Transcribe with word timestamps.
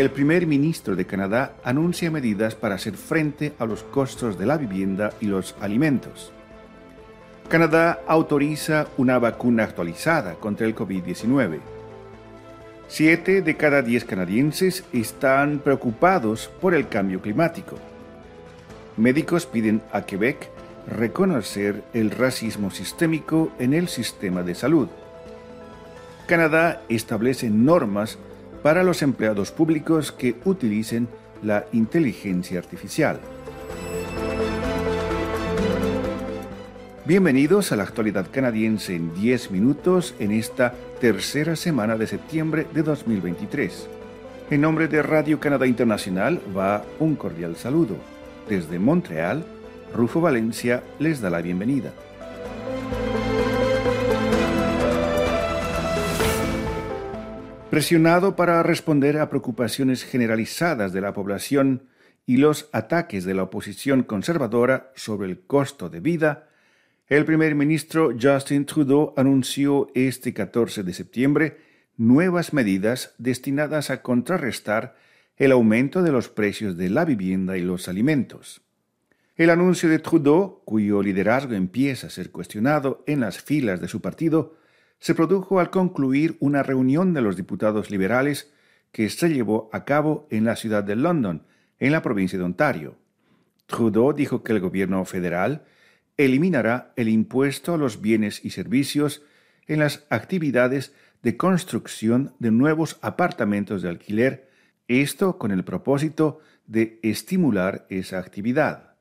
el 0.00 0.10
primer 0.10 0.44
ministro 0.48 0.96
de 0.96 1.06
Canadá 1.06 1.54
anuncia 1.62 2.10
medidas 2.10 2.56
para 2.56 2.74
hacer 2.74 2.96
frente 2.96 3.52
a 3.60 3.64
los 3.64 3.84
costos 3.84 4.36
de 4.36 4.44
la 4.44 4.56
vivienda 4.56 5.12
y 5.20 5.26
los 5.26 5.54
alimentos. 5.60 6.32
Canadá 7.48 8.00
autoriza 8.08 8.88
una 8.96 9.20
vacuna 9.20 9.62
actualizada 9.62 10.34
contra 10.34 10.66
el 10.66 10.74
COVID-19. 10.74 11.60
Siete 12.88 13.40
de 13.40 13.56
cada 13.56 13.82
diez 13.82 14.04
canadienses 14.04 14.82
están 14.92 15.60
preocupados 15.60 16.50
por 16.60 16.74
el 16.74 16.88
cambio 16.88 17.20
climático. 17.20 17.76
Médicos 18.96 19.46
piden 19.46 19.80
a 19.92 20.02
Quebec 20.02 20.50
reconocer 20.88 21.84
el 21.92 22.10
racismo 22.10 22.72
sistémico 22.72 23.52
en 23.60 23.74
el 23.74 23.86
sistema 23.86 24.42
de 24.42 24.56
salud. 24.56 24.88
Canadá 26.26 26.82
establece 26.88 27.48
normas 27.48 28.18
para 28.64 28.82
los 28.82 29.02
empleados 29.02 29.50
públicos 29.50 30.10
que 30.10 30.36
utilicen 30.46 31.06
la 31.42 31.66
inteligencia 31.72 32.58
artificial. 32.58 33.20
Bienvenidos 37.04 37.72
a 37.72 37.76
la 37.76 37.82
actualidad 37.82 38.26
canadiense 38.32 38.96
en 38.96 39.14
10 39.14 39.50
minutos 39.50 40.14
en 40.18 40.32
esta 40.32 40.72
tercera 40.98 41.56
semana 41.56 41.98
de 41.98 42.06
septiembre 42.06 42.66
de 42.72 42.82
2023. 42.82 43.86
En 44.48 44.62
nombre 44.62 44.88
de 44.88 45.02
Radio 45.02 45.38
Canadá 45.38 45.66
Internacional 45.66 46.40
va 46.56 46.86
un 47.00 47.16
cordial 47.16 47.56
saludo. 47.56 47.96
Desde 48.48 48.78
Montreal, 48.78 49.44
Rufo 49.94 50.22
Valencia 50.22 50.82
les 50.98 51.20
da 51.20 51.28
la 51.28 51.42
bienvenida. 51.42 51.92
Presionado 57.74 58.36
para 58.36 58.62
responder 58.62 59.18
a 59.18 59.28
preocupaciones 59.28 60.04
generalizadas 60.04 60.92
de 60.92 61.00
la 61.00 61.12
población 61.12 61.88
y 62.24 62.36
los 62.36 62.68
ataques 62.70 63.24
de 63.24 63.34
la 63.34 63.42
oposición 63.42 64.04
conservadora 64.04 64.92
sobre 64.94 65.28
el 65.28 65.40
costo 65.40 65.90
de 65.90 65.98
vida, 65.98 66.50
el 67.08 67.24
primer 67.24 67.56
ministro 67.56 68.12
Justin 68.16 68.64
Trudeau 68.64 69.12
anunció 69.16 69.88
este 69.96 70.32
14 70.32 70.84
de 70.84 70.94
septiembre 70.94 71.58
nuevas 71.96 72.52
medidas 72.52 73.12
destinadas 73.18 73.90
a 73.90 74.02
contrarrestar 74.02 74.94
el 75.36 75.50
aumento 75.50 76.04
de 76.04 76.12
los 76.12 76.28
precios 76.28 76.76
de 76.76 76.90
la 76.90 77.04
vivienda 77.04 77.58
y 77.58 77.62
los 77.62 77.88
alimentos. 77.88 78.62
El 79.34 79.50
anuncio 79.50 79.88
de 79.88 79.98
Trudeau, 79.98 80.62
cuyo 80.64 81.02
liderazgo 81.02 81.54
empieza 81.54 82.06
a 82.06 82.10
ser 82.10 82.30
cuestionado 82.30 83.02
en 83.08 83.18
las 83.18 83.42
filas 83.42 83.80
de 83.80 83.88
su 83.88 84.00
partido, 84.00 84.54
se 85.04 85.14
produjo 85.14 85.60
al 85.60 85.68
concluir 85.68 86.38
una 86.40 86.62
reunión 86.62 87.12
de 87.12 87.20
los 87.20 87.36
diputados 87.36 87.90
liberales 87.90 88.50
que 88.90 89.10
se 89.10 89.28
llevó 89.28 89.68
a 89.70 89.84
cabo 89.84 90.26
en 90.30 90.46
la 90.46 90.56
ciudad 90.56 90.82
de 90.82 90.96
London, 90.96 91.42
en 91.78 91.92
la 91.92 92.00
provincia 92.00 92.38
de 92.38 92.44
Ontario. 92.46 92.96
Trudeau 93.66 94.14
dijo 94.14 94.42
que 94.42 94.52
el 94.54 94.60
gobierno 94.60 95.04
federal 95.04 95.66
eliminará 96.16 96.94
el 96.96 97.10
impuesto 97.10 97.74
a 97.74 97.76
los 97.76 98.00
bienes 98.00 98.42
y 98.46 98.48
servicios 98.48 99.20
en 99.66 99.80
las 99.80 100.06
actividades 100.08 100.94
de 101.22 101.36
construcción 101.36 102.32
de 102.38 102.50
nuevos 102.50 102.96
apartamentos 103.02 103.82
de 103.82 103.90
alquiler, 103.90 104.48
esto 104.88 105.36
con 105.36 105.50
el 105.50 105.64
propósito 105.64 106.38
de 106.66 106.98
estimular 107.02 107.84
esa 107.90 108.20
actividad. 108.20 108.93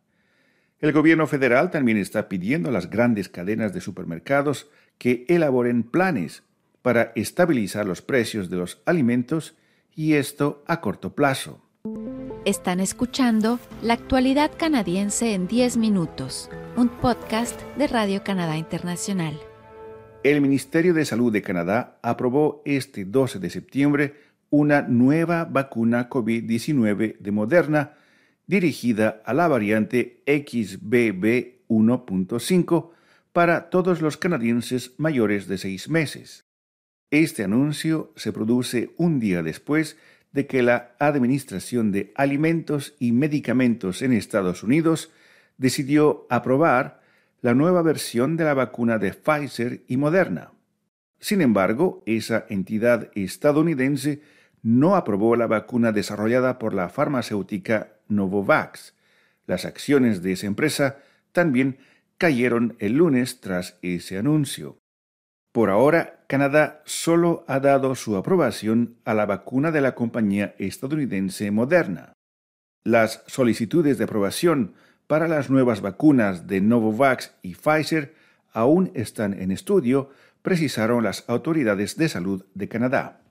El 0.84 0.92
gobierno 0.92 1.28
federal 1.28 1.72
también 1.72 1.98
está 1.98 2.28
pidiendo 2.28 2.68
a 2.68 2.74
las 2.74 2.90
grandes 2.90 3.30
cadenas 3.30 3.74
de 3.74 3.80
supermercados 3.80 4.70
que 4.98 5.24
elaboren 5.30 5.84
planes 5.84 6.44
para 6.82 7.14
estabilizar 7.16 7.86
los 7.86 8.02
precios 8.02 8.50
de 8.50 8.58
los 8.58 8.82
alimentos 8.86 9.56
y 9.96 10.16
esto 10.16 10.62
a 10.68 10.82
corto 10.82 11.16
plazo. 11.16 11.62
Están 12.44 12.82
escuchando 12.82 13.62
La 13.82 13.94
actualidad 13.94 14.52
canadiense 14.58 15.34
en 15.34 15.48
10 15.48 15.78
minutos, 15.78 16.50
un 16.76 16.90
podcast 16.90 17.62
de 17.78 17.88
Radio 17.88 18.26
Canadá 18.26 18.58
Internacional. 18.58 19.40
El 20.22 20.42
Ministerio 20.42 20.94
de 20.94 21.06
Salud 21.06 21.32
de 21.32 21.42
Canadá 21.42 21.98
aprobó 22.02 22.62
este 22.66 23.06
12 23.06 23.40
de 23.40 23.50
septiembre 23.50 24.16
una 24.50 24.82
nueva 24.82 25.46
vacuna 25.46 26.10
COVID-19 26.10 27.20
de 27.20 27.32
Moderna 27.32 27.94
dirigida 28.48 29.22
a 29.26 29.34
la 29.34 29.48
variante 29.48 30.22
XBB 30.26 31.68
1.5 31.68 32.92
para 33.32 33.70
todos 33.70 34.02
los 34.02 34.18
canadienses 34.18 34.94
mayores 34.98 35.48
de 35.48 35.58
seis 35.58 35.90
meses. 35.90 36.46
Este 37.10 37.44
anuncio 37.44 38.12
se 38.16 38.32
produce 38.32 38.94
un 38.98 39.20
día 39.20 39.44
después 39.44 39.98
de 40.32 40.48
que 40.48 40.64
la 40.64 40.96
Administración 41.00 41.92
de 41.92 42.12
Alimentos 42.16 42.96
y 43.00 43.12
Medicamentos 43.12 44.02
en 44.02 44.14
Estados 44.14 44.64
Unidos 44.64 45.12
decidió 45.58 46.26
aprobar 46.30 47.02
la 47.42 47.54
nueva 47.54 47.82
versión 47.82 48.36
de 48.36 48.46
la 48.46 48.54
vacuna 48.54 48.98
de 48.98 49.14
Pfizer 49.14 49.84
y 49.88 49.98
Moderna. 49.98 50.52
Sin 51.20 51.42
embargo, 51.42 52.04
esa 52.06 52.46
entidad 52.50 53.12
estadounidense 53.16 54.22
no 54.62 54.96
aprobó 54.96 55.36
la 55.36 55.48
vacuna 55.48 55.92
desarrollada 55.92 56.58
por 56.58 56.74
la 56.74 56.90
farmacéutica 56.90 57.93
Novavax. 58.08 58.94
Las 59.46 59.66
acciones 59.66 60.22
de 60.22 60.34
esa 60.34 60.48
empresa 60.48 60.98
también 61.32 61.78
cayeron 62.18 62.76
el 62.80 62.94
lunes 62.94 63.42
tras 63.42 63.78
ese 63.82 64.18
anuncio. 64.18 64.78
Por 65.52 65.70
ahora, 65.70 66.24
Canadá 66.28 66.82
solo 66.86 67.44
ha 67.48 67.60
dado 67.60 67.96
su 67.96 68.16
aprobación 68.16 68.96
a 69.06 69.14
la 69.14 69.26
vacuna 69.26 69.72
de 69.72 69.82
la 69.82 69.94
compañía 69.94 70.56
estadounidense 70.58 71.52
Moderna. 71.52 72.14
Las 72.84 73.24
solicitudes 73.28 73.98
de 73.98 74.06
aprobación 74.06 74.74
para 75.06 75.28
las 75.28 75.50
nuevas 75.50 75.82
vacunas 75.82 76.48
de 76.48 76.60
Novavax 76.60 77.34
y 77.44 77.56
Pfizer 77.56 78.16
aún 78.52 78.92
están 78.96 79.40
en 79.40 79.52
estudio, 79.52 80.10
precisaron 80.42 81.04
las 81.04 81.24
autoridades 81.28 81.98
de 81.98 82.10
salud 82.10 82.46
de 82.54 82.68
Canadá. 82.68 83.22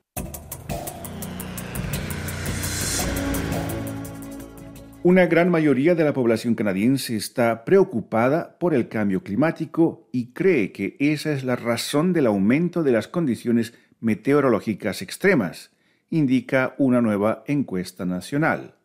Una 5.04 5.26
gran 5.26 5.50
mayoría 5.50 5.96
de 5.96 6.04
la 6.04 6.12
población 6.12 6.54
canadiense 6.54 7.16
está 7.16 7.64
preocupada 7.64 8.56
por 8.60 8.72
el 8.72 8.86
cambio 8.86 9.24
climático 9.24 10.08
y 10.12 10.26
cree 10.26 10.70
que 10.70 10.96
esa 11.00 11.32
es 11.32 11.42
la 11.42 11.56
razón 11.56 12.12
del 12.12 12.26
aumento 12.26 12.84
de 12.84 12.92
las 12.92 13.08
condiciones 13.08 13.74
meteorológicas 13.98 15.02
extremas, 15.02 15.72
indica 16.08 16.76
una 16.78 17.00
nueva 17.00 17.42
encuesta 17.48 18.04
nacional. 18.06 18.76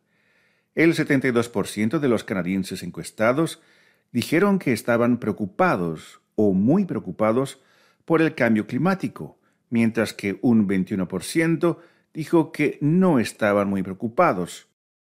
El 0.74 0.96
72% 0.96 2.00
de 2.00 2.10
los 2.10 2.24
canadienses 2.24 2.82
encuestados 2.82 3.62
dijeron 4.12 4.58
que 4.58 4.74
estaban 4.74 5.20
preocupados 5.20 6.22
o 6.34 6.54
muy 6.54 6.86
preocupados 6.86 7.62
por 8.06 8.24
el 8.24 8.34
cambio 8.34 8.66
climático, 8.66 9.38
mientras 9.70 10.14
que 10.14 10.40
un 10.42 10.68
21% 10.68 11.78
dijo 12.12 12.52
que 12.52 12.80
no 12.82 13.20
estaban 13.20 13.70
muy 13.70 13.84
preocupados 13.84 14.68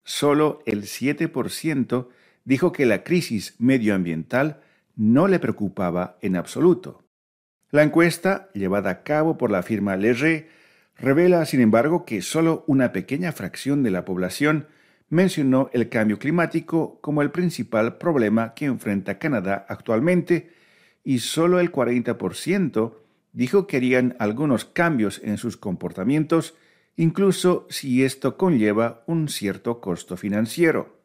solo 0.05 0.63
el 0.67 0.83
7% 0.83 2.09
dijo 2.45 2.73
que 2.73 2.87
la 2.87 3.03
crisis 3.03 3.55
medioambiental 3.59 4.61
no 4.97 5.27
le 5.27 5.39
preocupaba 5.39 6.19
en 6.21 6.37
absoluto. 6.37 7.03
La 7.71 7.83
encuesta, 7.83 8.51
llevada 8.55 8.91
a 8.91 9.03
cabo 9.03 9.37
por 9.37 9.51
la 9.51 9.63
firma 9.63 9.97
Leger, 9.97 10.49
revela, 10.97 11.45
sin 11.47 11.61
embargo, 11.61 12.05
que 12.05 12.23
solo 12.23 12.65
una 12.69 12.93
pequeña 12.93 13.33
fracción 13.33 13.83
de 13.83 13.91
la 13.91 14.05
población 14.05 14.69
mencionó 15.09 15.71
el 15.73 15.89
cambio 15.89 16.19
climático 16.19 16.99
como 17.01 17.23
el 17.23 17.31
principal 17.31 17.99
problema 17.99 18.55
que 18.55 18.67
enfrenta 18.67 19.19
Canadá 19.19 19.67
actualmente 19.69 20.53
y 21.03 21.19
solo 21.19 21.61
el 21.61 21.71
40% 21.71 22.95
dijo 23.33 23.67
que 23.67 23.77
harían 23.77 24.17
algunos 24.19 24.65
cambios 24.65 25.21
en 25.23 25.37
sus 25.37 25.57
comportamientos 25.57 26.55
incluso 26.97 27.67
si 27.71 28.05
esto 28.05 28.37
conlleva 28.37 29.03
un 29.07 29.29
cierto 29.29 29.81
costo 29.81 30.17
financiero. 30.17 30.99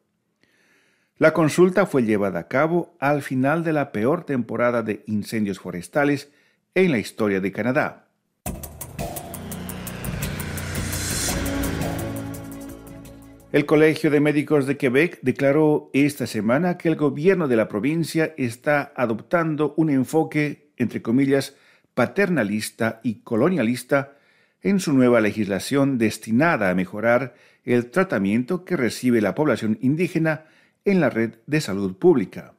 La 1.18 1.32
consulta 1.32 1.84
fue 1.84 2.02
llevada 2.02 2.40
a 2.40 2.48
cabo 2.48 2.96
al 2.98 3.22
final 3.22 3.62
de 3.62 3.72
la 3.72 3.92
peor 3.92 4.24
temporada 4.24 4.82
de 4.82 5.04
incendios 5.06 5.58
forestales 5.58 6.30
en 6.74 6.92
la 6.92 6.98
historia 6.98 7.40
de 7.40 7.52
Canadá. 7.52 8.06
El 13.52 13.66
Colegio 13.66 14.12
de 14.12 14.20
Médicos 14.20 14.66
de 14.66 14.76
Quebec 14.76 15.18
declaró 15.22 15.90
esta 15.92 16.28
semana 16.28 16.78
que 16.78 16.88
el 16.88 16.94
gobierno 16.94 17.48
de 17.48 17.56
la 17.56 17.66
provincia 17.66 18.32
está 18.38 18.92
adoptando 18.94 19.74
un 19.76 19.90
enfoque, 19.90 20.70
entre 20.76 21.02
comillas, 21.02 21.56
paternalista 21.94 23.00
y 23.02 23.22
colonialista 23.22 24.12
en 24.62 24.80
su 24.80 24.92
nueva 24.92 25.20
legislación 25.20 25.98
destinada 25.98 26.70
a 26.70 26.74
mejorar 26.74 27.34
el 27.64 27.90
tratamiento 27.90 28.64
que 28.64 28.76
recibe 28.76 29.20
la 29.20 29.34
población 29.34 29.78
indígena 29.80 30.44
en 30.84 31.00
la 31.00 31.10
red 31.10 31.34
de 31.46 31.60
salud 31.60 31.96
pública. 31.96 32.54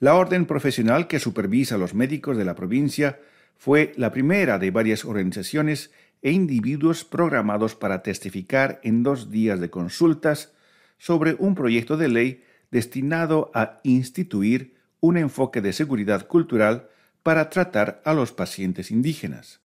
La 0.00 0.14
orden 0.14 0.46
profesional 0.46 1.06
que 1.06 1.18
supervisa 1.18 1.76
a 1.76 1.78
los 1.78 1.94
médicos 1.94 2.36
de 2.36 2.44
la 2.44 2.54
provincia 2.54 3.20
fue 3.56 3.92
la 3.96 4.12
primera 4.12 4.58
de 4.58 4.70
varias 4.70 5.04
organizaciones 5.04 5.90
e 6.22 6.32
individuos 6.32 7.04
programados 7.04 7.74
para 7.74 8.02
testificar 8.02 8.80
en 8.82 9.02
dos 9.02 9.30
días 9.30 9.60
de 9.60 9.70
consultas 9.70 10.52
sobre 10.98 11.36
un 11.38 11.54
proyecto 11.54 11.96
de 11.96 12.08
ley 12.08 12.44
destinado 12.70 13.50
a 13.54 13.80
instituir 13.84 14.74
un 15.00 15.16
enfoque 15.16 15.60
de 15.60 15.72
seguridad 15.72 16.26
cultural 16.26 16.88
para 17.22 17.50
tratar 17.50 18.02
a 18.04 18.14
los 18.14 18.32
pacientes 18.32 18.90
indígenas. 18.90 19.63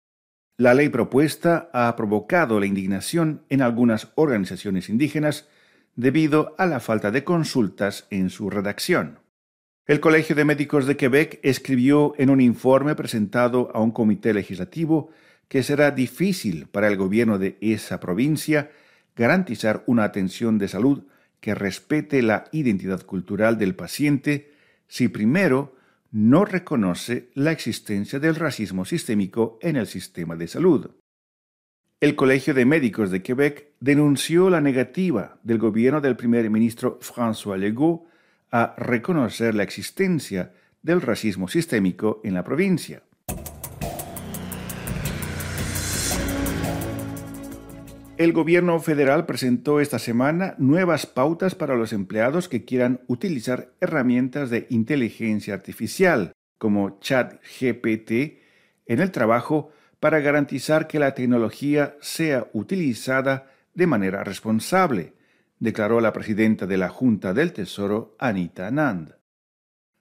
La 0.58 0.74
ley 0.74 0.90
propuesta 0.90 1.70
ha 1.72 1.96
provocado 1.96 2.60
la 2.60 2.66
indignación 2.66 3.42
en 3.48 3.62
algunas 3.62 4.12
organizaciones 4.16 4.90
indígenas 4.90 5.48
debido 5.96 6.54
a 6.58 6.66
la 6.66 6.78
falta 6.78 7.10
de 7.10 7.24
consultas 7.24 8.06
en 8.10 8.28
su 8.28 8.50
redacción. 8.50 9.18
El 9.86 10.00
Colegio 10.00 10.36
de 10.36 10.44
Médicos 10.44 10.86
de 10.86 10.96
Quebec 10.96 11.40
escribió 11.42 12.14
en 12.18 12.30
un 12.30 12.40
informe 12.40 12.94
presentado 12.94 13.70
a 13.74 13.80
un 13.80 13.92
comité 13.92 14.34
legislativo 14.34 15.10
que 15.48 15.62
será 15.62 15.90
difícil 15.90 16.66
para 16.66 16.88
el 16.88 16.96
gobierno 16.96 17.38
de 17.38 17.56
esa 17.60 17.98
provincia 17.98 18.70
garantizar 19.16 19.82
una 19.86 20.04
atención 20.04 20.58
de 20.58 20.68
salud 20.68 21.04
que 21.40 21.54
respete 21.54 22.22
la 22.22 22.44
identidad 22.52 23.02
cultural 23.02 23.58
del 23.58 23.74
paciente 23.74 24.52
si 24.86 25.08
primero 25.08 25.74
no 26.12 26.44
reconoce 26.44 27.30
la 27.34 27.52
existencia 27.52 28.20
del 28.20 28.36
racismo 28.36 28.84
sistémico 28.84 29.58
en 29.62 29.76
el 29.76 29.86
sistema 29.86 30.36
de 30.36 30.46
salud. 30.46 30.90
El 32.00 32.16
Colegio 32.16 32.52
de 32.52 32.66
Médicos 32.66 33.10
de 33.10 33.22
Quebec 33.22 33.72
denunció 33.80 34.50
la 34.50 34.60
negativa 34.60 35.38
del 35.42 35.58
gobierno 35.58 36.00
del 36.00 36.16
primer 36.16 36.50
ministro 36.50 36.98
François 37.00 37.56
Legault 37.56 38.02
a 38.50 38.74
reconocer 38.76 39.54
la 39.54 39.62
existencia 39.62 40.52
del 40.82 41.00
racismo 41.00 41.48
sistémico 41.48 42.20
en 42.24 42.34
la 42.34 42.44
provincia. 42.44 43.02
El 48.22 48.32
gobierno 48.32 48.78
federal 48.78 49.26
presentó 49.26 49.80
esta 49.80 49.98
semana 49.98 50.54
nuevas 50.56 51.06
pautas 51.06 51.56
para 51.56 51.74
los 51.74 51.92
empleados 51.92 52.48
que 52.48 52.64
quieran 52.64 53.00
utilizar 53.08 53.72
herramientas 53.80 54.48
de 54.48 54.68
inteligencia 54.70 55.54
artificial 55.54 56.30
como 56.56 57.00
ChatGPT 57.00 58.38
en 58.86 59.00
el 59.00 59.10
trabajo 59.10 59.72
para 59.98 60.20
garantizar 60.20 60.86
que 60.86 61.00
la 61.00 61.14
tecnología 61.14 61.96
sea 62.00 62.46
utilizada 62.52 63.50
de 63.74 63.88
manera 63.88 64.22
responsable, 64.22 65.14
declaró 65.58 66.00
la 66.00 66.12
presidenta 66.12 66.68
de 66.68 66.78
la 66.78 66.90
Junta 66.90 67.34
del 67.34 67.52
Tesoro, 67.52 68.14
Anita 68.20 68.70
Nand. 68.70 69.16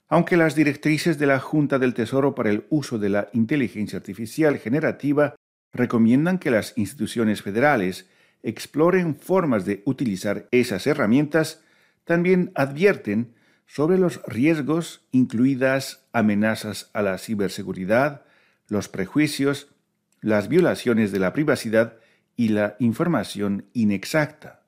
Aunque 0.10 0.38
las 0.38 0.54
directrices 0.54 1.18
de 1.18 1.26
la 1.26 1.40
Junta 1.40 1.80
del 1.80 1.96
Tesoro 1.96 2.36
para 2.36 2.52
el 2.52 2.68
uso 2.70 3.00
de 3.00 3.10
la 3.10 3.30
inteligencia 3.34 3.98
artificial 3.98 4.60
generativa 4.60 5.34
recomiendan 5.74 6.40
que 6.40 6.52
las 6.52 6.74
instituciones 6.78 7.42
federales 7.42 8.10
exploren 8.44 9.16
formas 9.16 9.66
de 9.66 9.84
utilizar 9.86 10.48
esas 10.52 10.88
herramientas, 10.88 11.64
también 12.04 12.52
advierten 12.56 13.34
sobre 13.68 13.98
los 13.98 14.22
riesgos, 14.28 15.06
incluidas 15.12 16.06
amenazas 16.12 16.90
a 16.94 17.02
la 17.02 17.18
ciberseguridad, 17.18 18.26
los 18.68 18.90
prejuicios, 18.90 19.70
las 20.20 20.50
violaciones 20.50 21.12
de 21.12 21.20
la 21.20 21.34
privacidad 21.34 21.98
y 22.36 22.50
la 22.50 22.76
información 22.80 23.66
inexacta. 23.74 24.62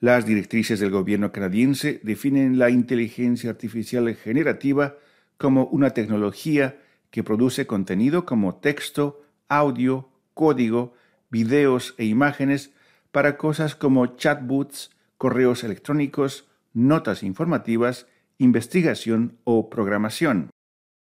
Las 0.00 0.26
directrices 0.26 0.80
del 0.80 0.90
gobierno 0.90 1.32
canadiense 1.32 2.00
definen 2.02 2.58
la 2.58 2.70
inteligencia 2.70 3.50
artificial 3.50 4.12
generativa 4.16 4.96
como 5.36 5.66
una 5.66 5.90
tecnología 5.90 6.80
que 7.10 7.22
produce 7.22 7.66
contenido 7.66 8.24
como 8.24 8.56
texto, 8.56 9.22
audio, 9.52 10.08
código, 10.34 10.94
videos 11.30 11.94
e 11.98 12.04
imágenes 12.06 12.72
para 13.10 13.36
cosas 13.36 13.74
como 13.74 14.16
chatbots, 14.16 14.90
correos 15.18 15.62
electrónicos, 15.62 16.48
notas 16.72 17.22
informativas, 17.22 18.06
investigación 18.38 19.38
o 19.44 19.68
programación. 19.68 20.50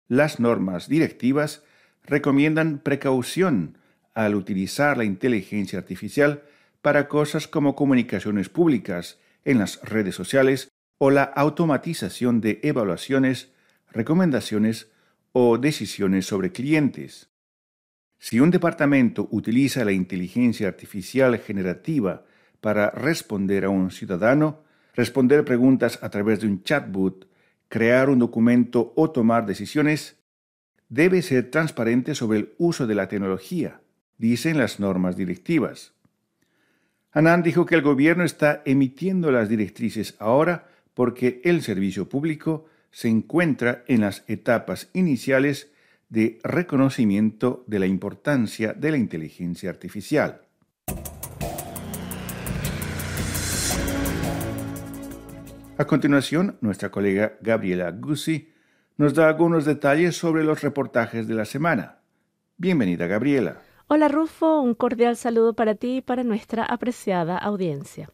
Las 0.07 0.39
normas 0.39 0.89
directivas 0.89 1.63
recomiendan 2.03 2.79
precaución 2.79 3.77
al 4.13 4.35
utilizar 4.35 4.97
la 4.97 5.05
inteligencia 5.05 5.79
artificial 5.79 6.43
para 6.81 7.07
cosas 7.07 7.47
como 7.47 7.75
comunicaciones 7.75 8.49
públicas 8.49 9.19
en 9.45 9.59
las 9.59 9.81
redes 9.81 10.15
sociales 10.15 10.69
o 10.97 11.09
la 11.11 11.23
automatización 11.23 12.41
de 12.41 12.59
evaluaciones, 12.61 13.51
recomendaciones 13.89 14.91
o 15.31 15.57
decisiones 15.57 16.25
sobre 16.25 16.51
clientes. 16.51 17.32
Si 18.23 18.39
un 18.39 18.51
departamento 18.51 19.27
utiliza 19.31 19.83
la 19.83 19.91
inteligencia 19.91 20.69
artificial 20.69 21.37
generativa 21.39 22.23
para 22.61 22.89
responder 22.89 23.65
a 23.65 23.69
un 23.69 23.91
ciudadano, 23.91 24.61
responder 24.93 25.43
preguntas 25.43 25.99
a 26.01 26.09
través 26.09 26.39
de 26.39 26.47
un 26.47 26.63
chatbot, 26.63 27.27
crear 27.67 28.09
un 28.09 28.19
documento 28.19 28.93
o 28.95 29.11
tomar 29.11 29.45
decisiones, 29.45 30.15
debe 30.87 31.21
ser 31.21 31.51
transparente 31.51 32.15
sobre 32.15 32.39
el 32.39 32.53
uso 32.59 32.87
de 32.87 32.95
la 32.95 33.09
tecnología, 33.09 33.81
dicen 34.17 34.57
las 34.57 34.79
normas 34.79 35.17
directivas. 35.17 35.91
Anand 37.11 37.43
dijo 37.43 37.65
que 37.65 37.75
el 37.75 37.81
gobierno 37.81 38.23
está 38.23 38.61
emitiendo 38.63 39.33
las 39.33 39.49
directrices 39.49 40.15
ahora 40.19 40.69
porque 40.93 41.41
el 41.43 41.61
servicio 41.61 42.07
público 42.07 42.67
se 42.89 43.09
encuentra 43.09 43.83
en 43.89 43.99
las 43.99 44.23
etapas 44.29 44.89
iniciales 44.93 45.72
de 46.13 46.37
reconocimiento 46.43 47.63
de 47.65 47.79
la 47.79 47.87
importancia 47.87 48.73
de 48.73 48.91
la 48.91 48.97
inteligencia 48.97 49.71
artificial. 49.71 50.41
A 55.75 55.85
continuación, 55.87 56.55
nuestra 56.61 56.91
colega 56.91 57.33
Gabriela 57.41 57.89
Guzzi 57.89 58.53
nos 58.95 59.15
da 59.15 59.27
algunos 59.27 59.65
detalles 59.65 60.15
sobre 60.15 60.43
los 60.43 60.61
reportajes 60.61 61.27
de 61.27 61.33
la 61.33 61.45
semana. 61.45 61.97
Bienvenida, 62.57 63.07
Gabriela. 63.07 63.63
Hola, 63.87 64.07
Rufo. 64.07 64.61
Un 64.61 64.75
cordial 64.75 65.17
saludo 65.17 65.55
para 65.55 65.73
ti 65.73 65.97
y 65.97 66.01
para 66.01 66.23
nuestra 66.23 66.63
apreciada 66.63 67.39
audiencia. 67.39 68.11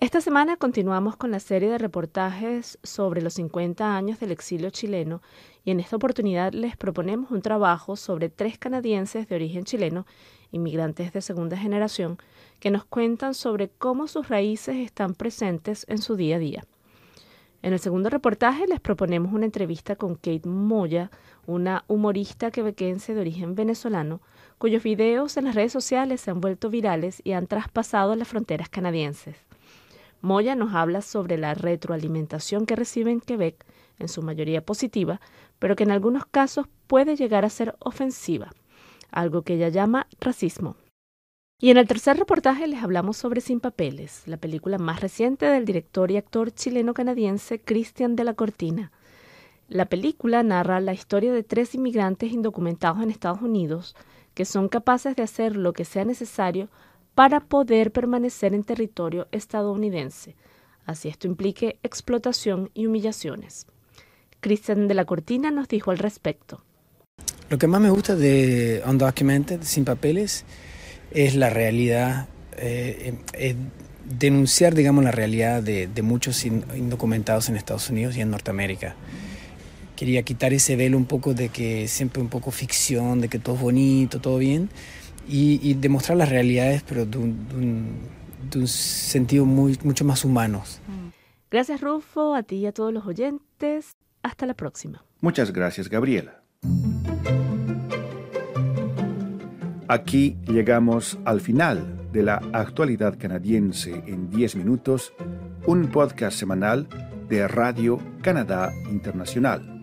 Esta 0.00 0.20
semana 0.20 0.56
continuamos 0.56 1.16
con 1.16 1.32
la 1.32 1.40
serie 1.40 1.68
de 1.68 1.76
reportajes 1.76 2.78
sobre 2.84 3.20
los 3.20 3.34
50 3.34 3.96
años 3.96 4.20
del 4.20 4.30
exilio 4.30 4.70
chileno 4.70 5.22
y 5.64 5.72
en 5.72 5.80
esta 5.80 5.96
oportunidad 5.96 6.52
les 6.52 6.76
proponemos 6.76 7.32
un 7.32 7.42
trabajo 7.42 7.96
sobre 7.96 8.28
tres 8.28 8.58
canadienses 8.58 9.26
de 9.26 9.34
origen 9.34 9.64
chileno, 9.64 10.06
inmigrantes 10.52 11.12
de 11.12 11.20
segunda 11.20 11.56
generación, 11.56 12.16
que 12.60 12.70
nos 12.70 12.84
cuentan 12.84 13.34
sobre 13.34 13.70
cómo 13.70 14.06
sus 14.06 14.28
raíces 14.28 14.76
están 14.76 15.14
presentes 15.14 15.84
en 15.88 15.98
su 15.98 16.14
día 16.14 16.36
a 16.36 16.38
día. 16.38 16.64
En 17.62 17.72
el 17.72 17.80
segundo 17.80 18.08
reportaje 18.08 18.68
les 18.68 18.78
proponemos 18.78 19.32
una 19.32 19.46
entrevista 19.46 19.96
con 19.96 20.14
Kate 20.14 20.48
Moya, 20.48 21.10
una 21.44 21.82
humorista 21.88 22.52
quebequense 22.52 23.14
de 23.14 23.20
origen 23.20 23.56
venezolano, 23.56 24.20
cuyos 24.58 24.84
videos 24.84 25.36
en 25.36 25.46
las 25.46 25.56
redes 25.56 25.72
sociales 25.72 26.20
se 26.20 26.30
han 26.30 26.40
vuelto 26.40 26.70
virales 26.70 27.20
y 27.24 27.32
han 27.32 27.48
traspasado 27.48 28.14
las 28.14 28.28
fronteras 28.28 28.68
canadienses. 28.68 29.47
Moya 30.20 30.54
nos 30.54 30.74
habla 30.74 31.02
sobre 31.02 31.38
la 31.38 31.54
retroalimentación 31.54 32.66
que 32.66 32.76
recibe 32.76 33.10
en 33.10 33.20
Quebec, 33.20 33.64
en 33.98 34.08
su 34.08 34.22
mayoría 34.22 34.64
positiva, 34.64 35.20
pero 35.58 35.76
que 35.76 35.84
en 35.84 35.90
algunos 35.90 36.26
casos 36.26 36.66
puede 36.86 37.16
llegar 37.16 37.44
a 37.44 37.50
ser 37.50 37.76
ofensiva, 37.78 38.50
algo 39.10 39.42
que 39.42 39.54
ella 39.54 39.68
llama 39.68 40.06
racismo. 40.20 40.76
Y 41.60 41.70
en 41.70 41.76
el 41.76 41.88
tercer 41.88 42.16
reportaje 42.16 42.68
les 42.68 42.82
hablamos 42.82 43.16
sobre 43.16 43.40
Sin 43.40 43.58
Papeles, 43.58 44.22
la 44.26 44.36
película 44.36 44.78
más 44.78 45.00
reciente 45.00 45.46
del 45.46 45.64
director 45.64 46.10
y 46.10 46.16
actor 46.16 46.52
chileno-canadiense 46.52 47.60
Cristian 47.60 48.14
de 48.14 48.24
la 48.24 48.34
Cortina. 48.34 48.92
La 49.68 49.86
película 49.86 50.42
narra 50.44 50.80
la 50.80 50.94
historia 50.94 51.32
de 51.32 51.42
tres 51.42 51.74
inmigrantes 51.74 52.32
indocumentados 52.32 53.02
en 53.02 53.10
Estados 53.10 53.42
Unidos 53.42 53.96
que 54.34 54.44
son 54.44 54.68
capaces 54.68 55.16
de 55.16 55.24
hacer 55.24 55.56
lo 55.56 55.72
que 55.72 55.84
sea 55.84 56.04
necesario 56.04 56.68
para 57.18 57.40
poder 57.40 57.90
permanecer 57.90 58.54
en 58.54 58.62
territorio 58.62 59.26
estadounidense, 59.32 60.36
así 60.86 61.08
esto 61.08 61.26
implique 61.26 61.80
explotación 61.82 62.70
y 62.74 62.86
humillaciones. 62.86 63.66
Cristian 64.38 64.86
de 64.86 64.94
la 64.94 65.04
Cortina 65.04 65.50
nos 65.50 65.66
dijo 65.66 65.90
al 65.90 65.98
respecto. 65.98 66.62
Lo 67.50 67.58
que 67.58 67.66
más 67.66 67.80
me 67.80 67.90
gusta 67.90 68.14
de 68.14 68.84
Undocumented, 68.86 69.62
sin 69.62 69.84
papeles, 69.84 70.44
es 71.10 71.34
la 71.34 71.50
realidad, 71.50 72.28
eh, 72.56 73.14
eh, 73.32 73.56
denunciar, 74.04 74.76
digamos, 74.76 75.02
la 75.02 75.10
realidad 75.10 75.60
de, 75.60 75.88
de, 75.88 76.02
muchos 76.02 76.44
indocumentados 76.44 77.48
en 77.48 77.56
Estados 77.56 77.90
Unidos 77.90 78.16
y 78.16 78.20
en 78.20 78.30
Norteamérica. 78.30 78.94
Quería 79.96 80.22
quitar 80.22 80.52
ese 80.52 80.76
velo 80.76 80.96
un 80.96 81.06
poco 81.06 81.34
de 81.34 81.48
que 81.48 81.88
siempre 81.88 82.22
un 82.22 82.28
poco 82.28 82.52
ficción, 82.52 83.20
de 83.20 83.28
que 83.28 83.40
todo 83.40 83.56
es 83.56 83.60
bonito, 83.60 84.20
todo 84.20 84.38
bien, 84.38 84.70
y, 85.28 85.74
demostrar 85.74 86.16
las 86.16 86.28
realidades, 86.28 86.82
pero 86.82 87.04
de 87.04 87.18
un, 87.18 88.66
sentido 88.66 89.44
muy, 89.44 89.78
mucho 89.82 90.04
más 90.04 90.24
humano. 90.24 90.62
Mm. 90.86 91.08
Gracias 91.50 91.80
Rufo, 91.80 92.34
a 92.34 92.42
ti 92.42 92.56
y 92.56 92.66
a 92.66 92.72
todos 92.72 92.92
los 92.92 93.06
oyentes. 93.06 93.96
Hasta 94.22 94.46
la 94.46 94.54
próxima. 94.54 95.04
Muchas 95.20 95.52
gracias, 95.52 95.88
Gabriela. 95.88 96.42
Aquí 99.88 100.36
llegamos 100.46 101.18
al 101.24 101.40
final 101.40 102.10
de 102.12 102.22
la 102.22 102.42
actualidad 102.52 103.18
canadiense 103.18 104.02
en 104.06 104.28
10 104.30 104.56
minutos, 104.56 105.14
un 105.66 105.88
podcast 105.88 106.38
semanal 106.38 106.86
de 107.28 107.48
Radio 107.48 107.98
Canadá 108.22 108.72
Internacional. 108.90 109.77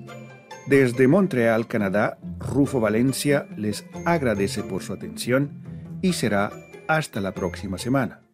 Desde 0.67 1.07
Montreal, 1.07 1.67
Canadá, 1.67 2.17
Rufo 2.39 2.79
Valencia 2.79 3.47
les 3.55 3.85
agradece 4.03 4.63
por 4.63 4.81
su 4.81 4.93
atención 4.93 5.61
y 6.01 6.13
será 6.13 6.51
hasta 6.87 7.21
la 7.21 7.33
próxima 7.33 7.77
semana. 7.77 8.24